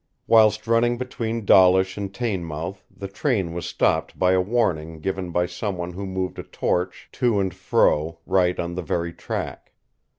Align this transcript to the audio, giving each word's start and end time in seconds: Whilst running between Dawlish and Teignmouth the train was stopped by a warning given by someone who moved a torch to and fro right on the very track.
Whilst 0.25 0.65
running 0.65 0.97
between 0.97 1.45
Dawlish 1.45 1.95
and 1.95 2.11
Teignmouth 2.11 2.81
the 2.89 3.07
train 3.07 3.53
was 3.53 3.67
stopped 3.67 4.17
by 4.17 4.31
a 4.31 4.41
warning 4.41 4.99
given 4.99 5.29
by 5.29 5.45
someone 5.45 5.93
who 5.93 6.07
moved 6.07 6.39
a 6.39 6.43
torch 6.43 7.07
to 7.11 7.39
and 7.39 7.53
fro 7.53 8.17
right 8.25 8.59
on 8.59 8.73
the 8.73 8.81
very 8.81 9.13
track. 9.13 9.73